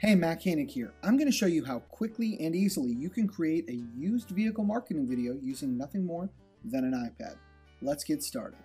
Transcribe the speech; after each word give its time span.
Hey, 0.00 0.14
Matt 0.14 0.42
Koenig 0.42 0.70
here. 0.70 0.94
I'm 1.02 1.18
going 1.18 1.30
to 1.30 1.36
show 1.36 1.44
you 1.44 1.62
how 1.62 1.80
quickly 1.80 2.38
and 2.40 2.56
easily 2.56 2.90
you 2.90 3.10
can 3.10 3.28
create 3.28 3.68
a 3.68 3.84
used 3.94 4.30
vehicle 4.30 4.64
marketing 4.64 5.06
video 5.06 5.36
using 5.42 5.76
nothing 5.76 6.06
more 6.06 6.30
than 6.64 6.84
an 6.84 6.94
iPad. 6.94 7.34
Let's 7.82 8.02
get 8.02 8.22
started. 8.22 8.60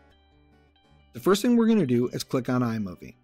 The 1.11 1.19
first 1.19 1.41
thing 1.41 1.57
we're 1.57 1.67
going 1.67 1.79
to 1.79 1.85
do 1.85 2.07
is 2.07 2.23
click 2.23 2.47
on 2.47 2.61
iMovie. 2.61 3.15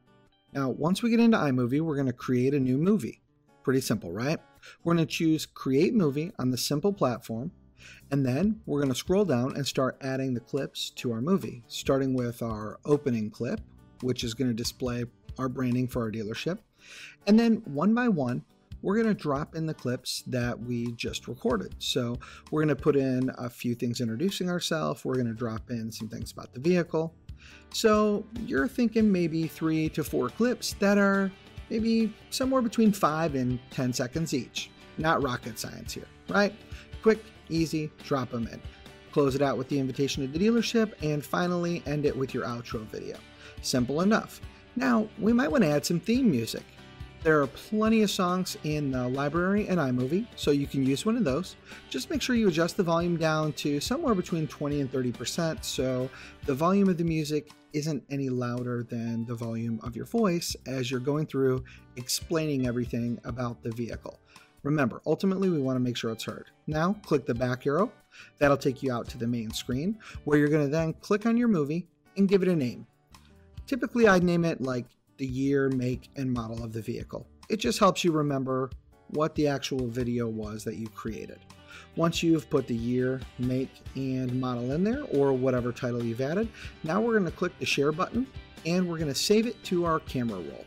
Now, 0.52 0.72
once 0.72 1.02
we 1.02 1.10
get 1.10 1.22
into 1.22 1.38
iMovie, 1.38 1.80
we're 1.80 1.96
going 1.96 2.08
to 2.08 2.12
create 2.12 2.54
a 2.54 2.60
new 2.60 2.78
movie. 2.78 3.22
Pretty 3.64 3.80
simple, 3.80 4.12
right? 4.12 4.42
We're 4.84 4.94
going 4.94 5.08
to 5.08 5.10
choose 5.10 5.46
Create 5.46 5.94
Movie 5.94 6.34
on 6.38 6.52
the 6.52 6.58
simple 6.58 6.92
platform, 6.92 7.54
and 8.12 8.26
then 8.26 8.60
we're 8.66 8.82
going 8.82 8.92
to 8.92 9.00
scroll 9.00 9.24
down 9.24 9.56
and 9.56 9.66
start 9.66 9.96
adding 10.02 10.34
the 10.34 10.42
clips 10.42 10.90
to 10.98 11.14
our 11.14 11.22
movie, 11.22 11.64
starting 11.68 12.14
with 12.14 12.42
our 12.42 12.78
opening 12.84 13.32
clip, 13.32 13.62
which 14.02 14.26
is 14.26 14.34
going 14.34 14.50
to 14.50 14.54
display 14.54 15.06
our 15.38 15.50
branding 15.50 15.88
for 15.88 16.04
our 16.04 16.12
dealership. 16.12 16.60
And 17.28 17.40
then 17.40 17.62
one 17.66 17.94
by 17.94 18.08
one, 18.08 18.44
we're 18.82 18.96
going 18.96 19.16
to 19.16 19.22
drop 19.22 19.56
in 19.56 19.66
the 19.66 19.74
clips 19.74 20.24
that 20.28 20.60
we 20.60 20.92
just 20.94 21.28
recorded. 21.28 21.76
So 21.80 22.18
we're 22.50 22.64
going 22.64 22.76
to 22.76 22.82
put 22.82 22.96
in 22.96 23.32
a 23.38 23.50
few 23.50 23.76
things 23.76 24.02
introducing 24.02 24.50
ourselves. 24.50 25.06
We're 25.06 25.16
going 25.16 25.28
to 25.28 25.34
drop 25.34 25.70
in 25.70 25.92
some 25.92 26.08
things 26.08 26.32
about 26.32 26.54
the 26.54 26.60
vehicle. 26.60 27.14
So 27.74 28.26
you're 28.46 28.68
thinking 28.68 29.12
maybe 29.12 29.48
three 29.48 29.90
to 29.90 30.04
four 30.04 30.30
clips 30.30 30.74
that 30.80 30.98
are 30.98 31.32
maybe 31.70 32.14
somewhere 32.30 32.62
between 32.62 32.92
five 32.92 33.36
and 33.36 33.60
10 33.72 33.94
seconds 33.94 34.34
each. 34.34 34.70
Not 34.98 35.24
rocket 35.24 35.58
science 35.58 35.94
here, 35.94 36.08
right? 36.28 36.54
Quick, 37.02 37.24
easy, 37.50 37.92
drop 38.04 38.32
them 38.32 38.48
in. 38.48 38.62
Close 39.12 39.36
it 39.36 39.42
out 39.42 39.58
with 39.58 39.68
the 39.70 39.80
invitation 39.80 40.26
to 40.26 40.38
the 40.38 40.46
dealership, 40.46 40.94
and 41.02 41.24
finally 41.24 41.84
end 41.86 42.06
it 42.06 42.16
with 42.16 42.34
your 42.34 42.46
outro 42.46 42.82
video. 42.88 43.18
Simple 43.62 44.02
enough. 44.02 44.42
Now, 44.76 45.08
we 45.20 45.34
might 45.34 45.52
want 45.52 45.64
to 45.64 45.70
add 45.70 45.86
some 45.86 46.00
theme 46.00 46.32
music. 46.32 46.64
There 47.24 47.40
are 47.40 47.48
plenty 47.48 48.02
of 48.02 48.10
songs 48.10 48.58
in 48.64 48.90
the 48.90 49.08
library 49.08 49.68
and 49.68 49.80
iMovie, 49.80 50.26
so 50.36 50.50
you 50.50 50.66
can 50.66 50.84
use 50.84 51.06
one 51.06 51.18
of 51.18 51.24
those. 51.24 51.56
Just 51.90 52.10
make 52.10 52.20
sure 52.20 52.36
you 52.36 52.48
adjust 52.48 52.78
the 52.78 52.84
volume 52.84 53.16
down 53.16 53.54
to 53.54 53.80
somewhere 53.80 54.16
between 54.16 54.48
20 54.48 54.82
and 54.82 54.92
30% 54.92 55.64
so 55.64 56.10
the 56.48 56.56
volume 56.56 56.90
of 56.90 56.98
the 56.98 57.04
music 57.04 57.52
isn't 57.74 58.04
any 58.10 58.30
louder 58.30 58.82
than 58.82 59.26
the 59.26 59.36
volume 59.36 59.80
of 59.84 59.96
your 59.96 60.06
voice 60.06 60.56
as 60.66 60.90
you're 60.90 61.00
going 61.00 61.28
through 61.28 61.64
explaining 61.96 62.66
everything 62.66 63.20
about 63.24 63.62
the 63.62 63.72
vehicle. 63.72 64.20
Remember, 64.64 65.00
ultimately 65.06 65.50
we 65.50 65.60
want 65.60 65.76
to 65.76 65.80
make 65.80 65.98
sure 65.98 66.12
it's 66.12 66.24
heard. 66.24 66.50
Now, 66.66 66.94
click 67.06 67.28
the 67.28 67.36
back 67.36 67.68
arrow. 67.68 67.92
That'll 68.40 68.58
take 68.58 68.82
you 68.82 68.92
out 68.92 69.08
to 69.10 69.20
the 69.20 69.28
main 69.28 69.52
screen 69.52 70.00
where 70.24 70.40
you're 70.40 70.48
going 70.48 70.66
to 70.66 70.72
then 70.72 70.94
click 70.94 71.28
on 71.28 71.38
your 71.38 71.48
movie 71.48 71.88
and 72.18 72.28
give 72.28 72.42
it 72.42 72.48
a 72.48 72.56
name. 72.56 72.88
Typically, 73.72 74.06
I'd 74.06 74.22
name 74.22 74.44
it 74.44 74.60
like 74.60 74.84
the 75.16 75.26
year, 75.26 75.70
make, 75.70 76.10
and 76.18 76.30
model 76.30 76.62
of 76.62 76.74
the 76.74 76.82
vehicle. 76.82 77.26
It 77.48 77.56
just 77.56 77.80
helps 77.80 78.04
you 78.04 78.12
remember 78.12 78.70
what 79.12 79.34
the 79.36 79.48
actual 79.48 79.88
video 79.88 80.28
was 80.28 80.66
that 80.66 80.76
you 80.76 80.90
created. 80.90 81.40
Once 81.96 82.22
you've 82.22 82.50
put 82.50 82.68
the 82.68 82.76
year, 82.76 83.22
make, 83.40 83.70
and 83.96 84.38
model 84.42 84.74
in 84.74 84.84
there, 84.84 85.04
or 85.14 85.32
whatever 85.32 85.72
title 85.72 86.04
you've 86.04 86.20
added, 86.20 86.50
now 86.84 87.00
we're 87.00 87.18
going 87.18 87.24
to 87.24 87.32
click 87.32 87.58
the 87.60 87.66
share 87.66 87.94
button 87.94 88.28
and 88.66 88.86
we're 88.86 88.98
going 88.98 89.08
to 89.08 89.16
save 89.16 89.48
it 89.48 89.64
to 89.64 89.86
our 89.86 90.02
camera 90.02 90.42
roll. 90.42 90.66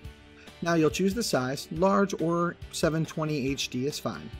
Now 0.63 0.73
you'll 0.73 0.89
choose 0.89 1.13
the 1.13 1.23
size, 1.23 1.69
large 1.73 2.19
or 2.23 2.57
720 2.73 3.55
HD 3.55 3.85
is 3.85 3.99
fine. 3.99 4.31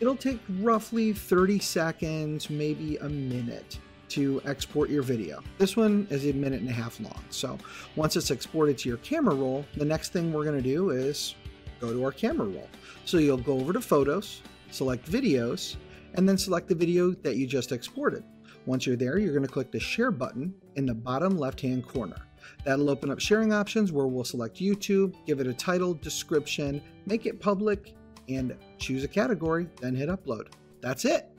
It'll 0.00 0.16
take 0.16 0.40
roughly 0.60 1.12
30 1.12 1.58
seconds, 1.58 2.48
maybe 2.48 2.96
a 2.96 3.10
minute 3.10 3.78
to 4.10 4.40
export 4.44 4.90
your 4.90 5.02
video. 5.02 5.42
This 5.58 5.76
one 5.76 6.06
is 6.10 6.26
a 6.26 6.32
minute 6.32 6.60
and 6.60 6.68
a 6.68 6.72
half 6.72 7.00
long. 7.00 7.24
So 7.30 7.58
once 7.96 8.16
it's 8.16 8.30
exported 8.30 8.78
to 8.78 8.88
your 8.88 8.98
camera 8.98 9.34
roll, 9.34 9.64
the 9.76 9.84
next 9.84 10.12
thing 10.12 10.32
we're 10.32 10.44
going 10.44 10.56
to 10.56 10.62
do 10.62 10.90
is 10.90 11.34
go 11.80 11.92
to 11.92 12.04
our 12.04 12.12
camera 12.12 12.46
roll. 12.46 12.68
So 13.04 13.18
you'll 13.18 13.36
go 13.36 13.58
over 13.58 13.72
to 13.72 13.80
Photos, 13.80 14.42
select 14.70 15.10
Videos, 15.10 15.76
and 16.14 16.28
then 16.28 16.38
select 16.38 16.68
the 16.68 16.74
video 16.74 17.10
that 17.10 17.36
you 17.36 17.46
just 17.46 17.72
exported. 17.72 18.24
Once 18.64 18.86
you're 18.86 18.96
there, 18.96 19.18
you're 19.18 19.32
going 19.32 19.46
to 19.46 19.52
click 19.52 19.70
the 19.70 19.78
Share 19.78 20.10
button 20.10 20.54
in 20.74 20.86
the 20.86 20.94
bottom 20.94 21.38
left-hand 21.38 21.86
corner. 21.86 22.16
That'll 22.64 22.90
open 22.90 23.10
up 23.10 23.20
sharing 23.20 23.52
options 23.52 23.92
where 23.92 24.06
we'll 24.06 24.24
select 24.24 24.56
YouTube, 24.56 25.14
give 25.26 25.40
it 25.40 25.46
a 25.46 25.54
title, 25.54 25.94
description, 25.94 26.82
make 27.06 27.26
it 27.26 27.40
public, 27.40 27.94
and 28.28 28.56
choose 28.78 29.04
a 29.04 29.08
category, 29.08 29.68
then 29.80 29.94
hit 29.94 30.08
upload. 30.08 30.48
That's 30.80 31.04
it. 31.04 31.30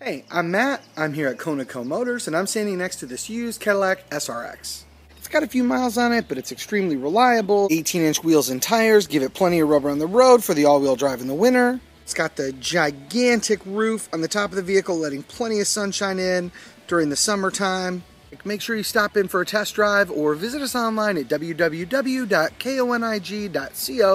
Hey, 0.00 0.24
I'm 0.30 0.52
Matt. 0.52 0.84
I'm 0.96 1.12
here 1.12 1.26
at 1.26 1.38
Conoco 1.38 1.84
Motors, 1.84 2.28
and 2.28 2.36
I'm 2.36 2.46
standing 2.46 2.78
next 2.78 3.00
to 3.00 3.06
this 3.06 3.28
used 3.28 3.60
Cadillac 3.60 4.08
SRX. 4.10 4.84
It's 5.16 5.26
got 5.26 5.42
a 5.42 5.48
few 5.48 5.64
miles 5.64 5.98
on 5.98 6.12
it, 6.12 6.28
but 6.28 6.38
it's 6.38 6.52
extremely 6.52 6.94
reliable. 6.94 7.66
18 7.72 8.02
inch 8.02 8.22
wheels 8.22 8.48
and 8.48 8.62
tires 8.62 9.08
give 9.08 9.24
it 9.24 9.34
plenty 9.34 9.58
of 9.58 9.68
rubber 9.68 9.90
on 9.90 9.98
the 9.98 10.06
road 10.06 10.44
for 10.44 10.54
the 10.54 10.66
all 10.66 10.80
wheel 10.80 10.94
drive 10.94 11.20
in 11.20 11.26
the 11.26 11.34
winter. 11.34 11.80
It's 12.04 12.14
got 12.14 12.36
the 12.36 12.52
gigantic 12.52 13.58
roof 13.66 14.08
on 14.12 14.20
the 14.20 14.28
top 14.28 14.50
of 14.50 14.56
the 14.56 14.62
vehicle, 14.62 14.96
letting 14.96 15.24
plenty 15.24 15.58
of 15.58 15.66
sunshine 15.66 16.20
in 16.20 16.52
during 16.86 17.08
the 17.08 17.16
summertime. 17.16 18.04
Make 18.44 18.60
sure 18.60 18.76
you 18.76 18.84
stop 18.84 19.16
in 19.16 19.26
for 19.26 19.40
a 19.40 19.46
test 19.46 19.74
drive 19.74 20.12
or 20.12 20.36
visit 20.36 20.62
us 20.62 20.76
online 20.76 21.16
at 21.18 21.26
www.konig.co 21.26 22.24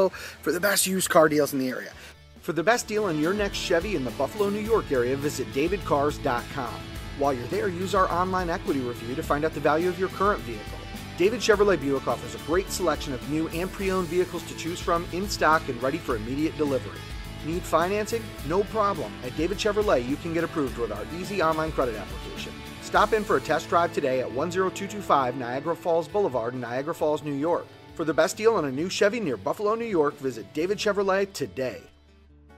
for 0.10 0.52
the 0.54 0.60
best 0.62 0.88
used 0.88 1.10
car 1.10 1.28
deals 1.28 1.52
in 1.52 1.60
the 1.60 1.68
area. 1.68 1.92
For 2.44 2.52
the 2.52 2.62
best 2.62 2.88
deal 2.88 3.06
on 3.06 3.22
your 3.22 3.34
next 3.34 3.58
Chevy 3.60 3.96
in 3.96 4.04
the 4.04 4.12
Buffalo, 4.12 4.50
New 4.50 4.60
York 4.60 4.92
area, 4.92 5.16
visit 5.16 5.48
davidcars.com. 5.54 6.74
While 7.18 7.32
you're 7.32 7.48
there, 7.48 7.70
use 7.70 7.96
our 7.96 8.12
online 8.12 8.50
equity 8.50 8.82
review 8.82 9.16
to 9.16 9.24
find 9.24 9.46
out 9.46 9.54
the 9.54 9.62
value 9.62 9.88
of 9.88 9.98
your 9.98 10.10
current 10.10 10.42
vehicle. 10.42 10.78
David 11.18 11.40
Chevrolet 11.40 11.80
Buick 11.80 12.06
offers 12.06 12.36
a 12.36 12.46
great 12.46 12.70
selection 12.70 13.14
of 13.14 13.30
new 13.30 13.48
and 13.50 13.72
pre 13.72 13.92
owned 13.92 14.10
vehicles 14.10 14.44
to 14.50 14.58
choose 14.58 14.82
from 14.82 15.08
in 15.14 15.30
stock 15.30 15.70
and 15.70 15.82
ready 15.82 15.98
for 15.98 16.18
immediate 16.18 16.58
delivery. 16.58 17.00
Need 17.46 17.62
financing? 17.62 18.22
No 18.46 18.64
problem. 18.66 19.14
At 19.24 19.38
David 19.38 19.58
Chevrolet, 19.58 20.06
you 20.06 20.18
can 20.18 20.34
get 20.34 20.44
approved 20.44 20.78
with 20.78 20.92
our 20.92 21.06
easy 21.18 21.42
online 21.42 21.72
credit 21.72 21.96
application. 21.96 22.52
Stop 22.82 23.14
in 23.14 23.24
for 23.24 23.38
a 23.38 23.42
test 23.42 23.70
drive 23.70 23.94
today 23.94 24.20
at 24.20 24.28
10225 24.36 25.38
Niagara 25.38 25.78
Falls 25.78 26.10
Boulevard 26.10 26.56
in 26.56 26.60
Niagara 26.60 26.94
Falls, 26.94 27.24
New 27.24 27.36
York. 27.36 27.68
For 27.94 28.04
the 28.04 28.14
best 28.14 28.36
deal 28.36 28.56
on 28.56 28.66
a 28.66 28.72
new 28.72 28.90
Chevy 28.90 29.22
near 29.22 29.38
Buffalo, 29.38 29.76
New 29.76 29.86
York, 29.86 30.18
visit 30.18 30.54
David 30.54 30.78
Chevrolet 30.78 31.32
today. 31.32 31.84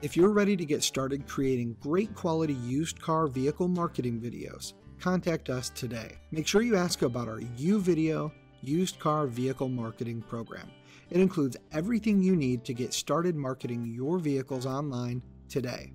If 0.02 0.18
you're 0.18 0.30
ready 0.30 0.58
to 0.58 0.66
get 0.66 0.84
started 0.84 1.26
creating 1.26 1.78
great 1.80 2.14
quality 2.16 2.54
used 2.54 3.02
car 3.02 3.28
vehicle 3.28 3.70
marketing 3.70 4.20
videos, 4.20 4.74
contact 5.00 5.50
us 5.50 5.70
today. 5.70 6.18
Make 6.32 6.48
sure 6.48 6.62
you 6.62 6.76
ask 6.76 7.02
about 7.02 7.30
our 7.30 7.40
U-Video 7.40 8.32
used 8.62 9.00
car 9.00 9.26
vehicle 9.26 9.70
marketing 9.70 10.22
program. 10.22 10.70
It 11.10 11.22
includes 11.22 11.56
everything 11.72 12.22
you 12.22 12.36
need 12.36 12.66
to 12.66 12.74
get 12.74 12.94
started 12.94 13.36
marketing 13.36 13.86
your 13.96 14.20
vehicles 14.20 14.66
online 14.66 15.24
today. 15.48 15.94